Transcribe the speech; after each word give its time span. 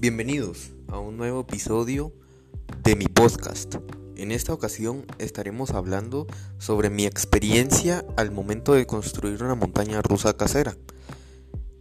Bienvenidos 0.00 0.70
a 0.88 0.98
un 0.98 1.18
nuevo 1.18 1.40
episodio 1.42 2.14
de 2.82 2.96
mi 2.96 3.04
podcast. 3.04 3.74
En 4.16 4.32
esta 4.32 4.54
ocasión 4.54 5.04
estaremos 5.18 5.72
hablando 5.72 6.26
sobre 6.56 6.88
mi 6.88 7.04
experiencia 7.04 8.06
al 8.16 8.30
momento 8.30 8.72
de 8.72 8.86
construir 8.86 9.42
una 9.42 9.56
montaña 9.56 10.00
rusa 10.00 10.34
casera. 10.38 10.74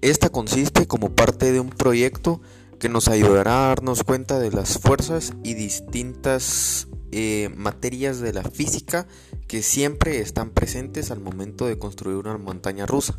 Esta 0.02 0.28
consiste 0.28 0.86
como 0.86 1.16
parte 1.16 1.54
de 1.54 1.62
un 1.62 1.70
proyecto 1.70 2.42
que 2.78 2.90
nos 2.90 3.08
ayudará 3.08 3.64
a 3.64 3.68
darnos 3.70 4.04
cuenta 4.04 4.38
de 4.38 4.52
las 4.52 4.80
fuerzas 4.80 5.32
y 5.46 5.54
distintas 5.54 6.90
eh, 7.14 7.50
materias 7.56 8.20
de 8.20 8.34
la 8.34 8.44
física 8.44 9.08
que 9.48 9.62
siempre 9.62 10.20
están 10.20 10.50
presentes 10.50 11.10
al 11.10 11.22
momento 11.22 11.68
de 11.68 11.80
construir 11.80 12.18
una 12.18 12.38
montaña 12.38 12.86
rusa, 12.86 13.18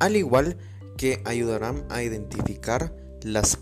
al 0.00 0.16
igual 0.16 0.58
que 0.96 1.22
ayudarán 1.26 1.86
a 1.90 2.02
identificar 2.02 2.92
las 3.22 3.60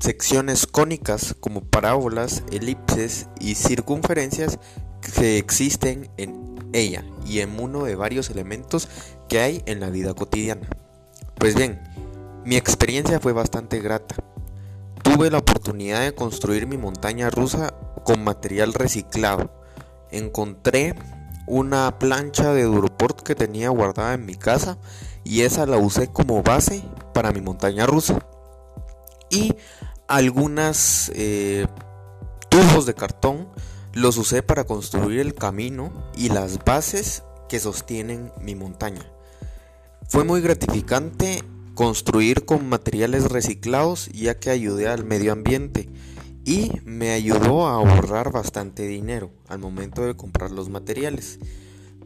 secciones 0.00 0.66
cónicas 0.66 1.34
como 1.40 1.62
parábolas, 1.62 2.42
elipses 2.50 3.28
y 3.40 3.54
circunferencias 3.54 4.58
que 5.00 5.38
existen 5.38 6.10
en 6.16 6.58
ella 6.72 7.04
y 7.26 7.40
en 7.40 7.58
uno 7.60 7.84
de 7.84 7.96
varios 7.96 8.30
elementos 8.30 8.88
que 9.28 9.40
hay 9.40 9.62
en 9.66 9.80
la 9.80 9.90
vida 9.90 10.14
cotidiana. 10.14 10.68
Pues 11.36 11.54
bien, 11.54 11.80
mi 12.44 12.56
experiencia 12.56 13.20
fue 13.20 13.32
bastante 13.32 13.80
grata. 13.80 14.16
Tuve 15.02 15.30
la 15.30 15.38
oportunidad 15.38 16.00
de 16.00 16.14
construir 16.14 16.66
mi 16.66 16.76
montaña 16.76 17.30
rusa 17.30 17.74
con 18.04 18.24
material 18.24 18.74
reciclado. 18.74 19.50
Encontré 20.10 20.94
una 21.46 21.98
plancha 21.98 22.52
de 22.52 22.64
Duroport 22.64 23.22
que 23.22 23.34
tenía 23.34 23.70
guardada 23.70 24.14
en 24.14 24.26
mi 24.26 24.34
casa 24.34 24.78
y 25.24 25.42
esa 25.42 25.66
la 25.66 25.78
usé 25.78 26.08
como 26.08 26.42
base 26.42 26.82
para 27.14 27.32
mi 27.32 27.40
montaña 27.40 27.86
rusa. 27.86 28.18
Y 29.30 29.54
algunas 30.08 31.12
eh, 31.14 31.66
tubos 32.48 32.86
de 32.86 32.94
cartón 32.94 33.48
los 33.92 34.16
usé 34.16 34.42
para 34.42 34.64
construir 34.64 35.20
el 35.20 35.34
camino 35.34 35.92
y 36.16 36.30
las 36.30 36.64
bases 36.64 37.22
que 37.48 37.60
sostienen 37.60 38.32
mi 38.40 38.54
montaña. 38.54 39.02
Fue 40.08 40.24
muy 40.24 40.40
gratificante 40.40 41.42
construir 41.74 42.44
con 42.44 42.68
materiales 42.68 43.24
reciclados 43.24 44.08
ya 44.08 44.38
que 44.38 44.50
ayudé 44.50 44.88
al 44.88 45.04
medio 45.04 45.32
ambiente 45.32 45.88
y 46.44 46.72
me 46.84 47.10
ayudó 47.10 47.68
a 47.68 47.74
ahorrar 47.74 48.32
bastante 48.32 48.86
dinero 48.86 49.30
al 49.48 49.58
momento 49.58 50.02
de 50.06 50.16
comprar 50.16 50.50
los 50.50 50.70
materiales. 50.70 51.38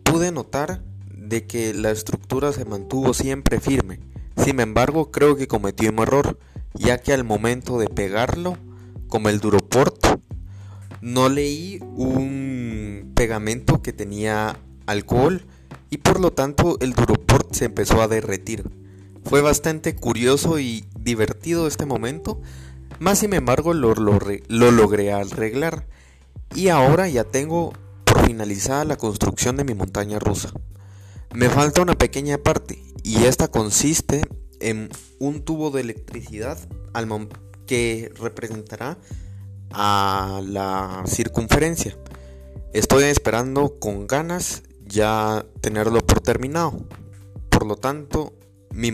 Pude 0.03 0.33
notar 0.33 0.83
de 1.14 1.47
que 1.47 1.73
la 1.73 1.92
estructura 1.92 2.53
se 2.53 2.64
mantuvo 2.64 3.14
siempre 3.14 3.61
firme, 3.61 4.00
sin 4.36 4.58
embargo 4.58 5.12
creo 5.12 5.36
que 5.36 5.47
cometí 5.47 5.86
un 5.86 6.00
error, 6.00 6.39
ya 6.75 6.98
que 6.98 7.12
al 7.12 7.25
momento 7.25 7.78
de 7.78 7.89
pegarlo, 7.89 8.56
como 9.09 9.28
el 9.28 9.41
Duroport, 9.41 10.06
no 11.01 11.29
leí 11.29 11.81
un 11.97 13.12
pegamento 13.14 13.83
que 13.83 13.92
tenía 13.92 14.59
alcohol 14.87 15.45
y 15.91 15.98
por 15.98 16.20
lo 16.20 16.33
tanto 16.33 16.79
el 16.81 16.92
Duroport 16.95 17.53
se 17.53 17.67
empezó 17.67 18.01
a 18.01 18.09
derretir. 18.09 18.70
Fue 19.25 19.41
bastante 19.41 19.95
curioso 19.95 20.59
y 20.59 20.84
divertido 20.98 21.67
este 21.67 21.87
momento, 21.87 22.41
más 22.98 23.19
sin 23.19 23.34
embargo 23.34 23.75
lo, 23.75 23.95
logré 24.48 25.12
arreglar 25.12 25.86
y 26.55 26.69
ahora 26.69 27.09
ya 27.09 27.25
tengo 27.25 27.73
por 28.05 28.27
finalizada 28.27 28.84
la 28.84 28.97
construcción 28.97 29.57
de 29.57 29.64
mi 29.64 29.75
montaña 29.75 30.19
rusa. 30.19 30.53
Me 31.34 31.48
falta 31.48 31.83
una 31.83 31.95
pequeña 31.95 32.39
parte 32.39 32.83
y 33.03 33.25
esta 33.25 33.48
consiste 33.48 34.23
en 34.71 34.89
un 35.19 35.43
tubo 35.43 35.71
de 35.71 35.83
electricidad 35.83 36.59
que 37.67 38.13
representará 38.19 38.99
a 39.71 40.42
la 40.45 41.03
circunferencia. 41.07 41.97
Estoy 42.73 43.05
esperando 43.05 43.79
con 43.79 44.07
ganas 44.07 44.63
ya 44.86 45.45
tenerlo 45.61 46.01
por 46.01 46.20
terminado. 46.20 46.86
Por 47.48 47.67
lo 47.67 47.77
tanto, 47.77 48.35
mi 48.73 48.92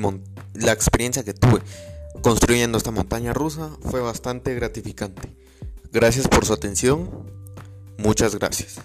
la 0.55 0.73
experiencia 0.73 1.25
que 1.25 1.35
tuve 1.35 1.61
construyendo 2.23 2.79
esta 2.79 2.91
montaña 2.91 3.33
rusa 3.33 3.71
fue 3.83 4.01
bastante 4.01 4.55
gratificante. 4.55 5.35
Gracias 5.93 6.29
por 6.29 6.45
su 6.45 6.53
atención. 6.53 7.09
Muchas 7.97 8.35
gracias. 8.35 8.81